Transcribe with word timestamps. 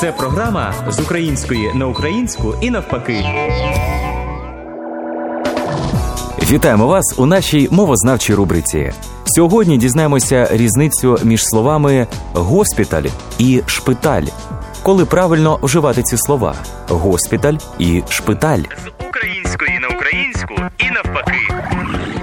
Це 0.00 0.12
програма 0.12 0.74
з 0.88 1.00
української 1.00 1.74
на 1.74 1.86
українську 1.86 2.54
і 2.60 2.70
навпаки. 2.70 3.24
Вітаємо 6.50 6.86
вас 6.86 7.14
у 7.18 7.26
нашій 7.26 7.68
мовознавчій 7.70 8.34
рубриці. 8.34 8.92
Сьогодні 9.24 9.78
дізнаємося 9.78 10.48
різницю 10.50 11.18
між 11.24 11.46
словами 11.46 12.06
госпіталь 12.32 13.04
і 13.38 13.62
шпиталь. 13.66 14.24
Коли 14.82 15.04
правильно 15.04 15.58
вживати 15.62 16.02
ці 16.02 16.16
слова 16.16 16.54
госпіталь 16.88 17.56
і 17.78 18.02
шпиталь. 18.08 18.62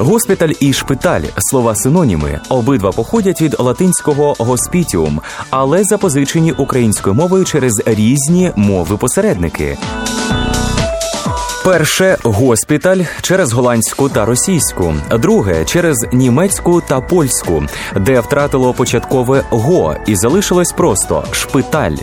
Госпіталь 0.00 0.52
і 0.60 0.72
шпиталь 0.72 1.22
слова 1.38 1.74
синоніми. 1.74 2.40
Обидва 2.48 2.92
походять 2.92 3.42
від 3.42 3.56
латинського 3.58 4.34
госпітіум, 4.38 5.20
але 5.50 5.84
запозичені 5.84 6.52
українською 6.52 7.14
мовою 7.14 7.44
через 7.44 7.82
різні 7.86 8.52
мови-посередники. 8.56 9.78
Перше 11.64 12.16
госпіталь 12.22 13.00
через 13.22 13.52
голландську 13.52 14.08
та 14.08 14.24
російську, 14.24 14.94
друге 15.10 15.64
через 15.64 16.06
німецьку 16.12 16.80
та 16.80 17.00
польську, 17.00 17.64
де 17.96 18.20
втратило 18.20 18.74
початкове 18.74 19.44
го 19.50 19.96
і 20.06 20.16
залишилось 20.16 20.72
просто 20.72 21.24
шпиталь. 21.32 21.96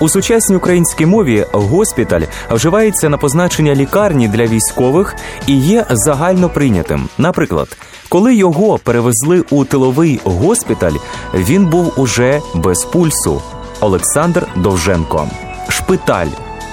У 0.00 0.08
сучасній 0.08 0.56
українській 0.56 1.06
мові 1.06 1.46
госпіталь 1.52 2.22
вживається 2.50 3.08
на 3.08 3.18
позначення 3.18 3.74
лікарні 3.74 4.28
для 4.28 4.46
військових 4.46 5.14
і 5.46 5.56
є 5.56 5.84
загально 5.90 6.48
прийнятим. 6.48 7.08
Наприклад, 7.18 7.76
коли 8.08 8.34
його 8.34 8.78
перевезли 8.78 9.44
у 9.50 9.64
тиловий 9.64 10.20
госпіталь, 10.24 10.94
він 11.34 11.66
був 11.66 11.92
уже 11.96 12.40
без 12.54 12.84
пульсу. 12.84 13.42
Олександр 13.80 14.46
Довженко. 14.56 15.28
Шпиталь 15.68 16.26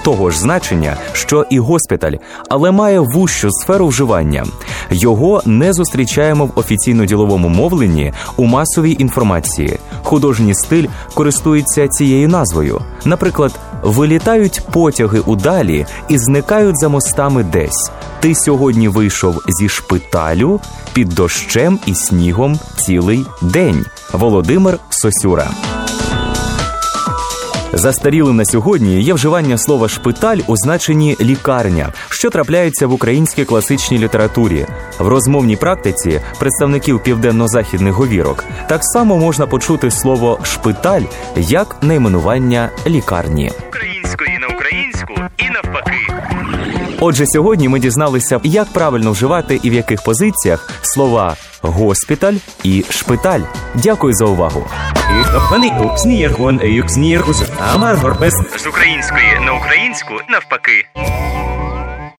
того 0.06 0.30
ж 0.30 0.38
значення, 0.38 0.96
що 1.12 1.46
і 1.50 1.58
госпіталь, 1.58 2.12
але 2.48 2.70
має 2.70 3.00
вущу 3.00 3.50
сферу 3.50 3.86
вживання. 3.86 4.44
Його 4.90 5.42
не 5.46 5.72
зустрічаємо 5.72 6.46
в 6.46 6.52
офіційно-діловому 6.54 7.48
мовленні 7.48 8.12
у 8.36 8.44
масовій 8.44 8.96
інформації. 8.98 9.78
Художній 10.06 10.54
стиль 10.54 10.86
користується 11.14 11.88
цією 11.88 12.28
назвою. 12.28 12.80
Наприклад, 13.04 13.58
вилітають 13.82 14.60
потяги 14.72 15.20
удалі 15.20 15.86
і 16.08 16.18
зникають 16.18 16.78
за 16.78 16.88
мостами 16.88 17.44
десь. 17.44 17.90
Ти 18.20 18.34
сьогодні 18.34 18.88
вийшов 18.88 19.42
зі 19.48 19.68
шпиталю 19.68 20.60
під 20.92 21.08
дощем 21.08 21.78
і 21.86 21.94
снігом 21.94 22.58
цілий 22.76 23.26
день. 23.42 23.84
Володимир 24.12 24.78
Сосюра. 24.90 25.50
Застарілим 27.76 28.36
на 28.36 28.44
сьогодні 28.44 29.02
є 29.02 29.14
вживання 29.14 29.58
слова 29.58 29.88
шпиталь 29.88 30.38
у 30.46 30.56
значенні 30.56 31.16
лікарня, 31.20 31.92
що 32.08 32.30
трапляється 32.30 32.86
в 32.86 32.92
українській 32.92 33.44
класичній 33.44 33.98
літературі. 33.98 34.66
В 34.98 35.08
розмовній 35.08 35.56
практиці 35.56 36.20
представників 36.38 37.02
південно-західних 37.02 37.94
говірок 37.94 38.44
так 38.68 38.80
само 38.82 39.16
можна 39.16 39.46
почути 39.46 39.90
слово 39.90 40.38
шпиталь 40.42 41.02
як 41.36 41.76
найменування 41.82 42.70
лікарні. 42.86 43.52
Української 43.68 44.38
на 44.38 44.46
українську 44.46 45.14
і 45.38 45.50
навпаки. 45.50 45.96
Отже, 47.00 47.26
сьогодні 47.26 47.68
ми 47.68 47.80
дізналися, 47.80 48.40
як 48.44 48.72
правильно 48.72 49.10
вживати 49.10 49.60
і 49.62 49.70
в 49.70 49.72
яких 49.72 50.02
позиціях 50.02 50.70
слова 50.82 51.36
госпіталь 51.66 52.34
і 52.62 52.84
шпиталь. 52.90 53.40
Дякую 53.74 54.14
за 54.14 54.24
увагу. 54.24 54.66
З 58.58 58.66
української 58.66 59.40
на 59.46 59.52
українську 59.52 60.14
навпаки. 60.28 60.86